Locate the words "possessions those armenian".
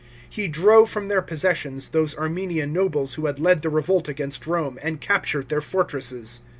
1.21-2.73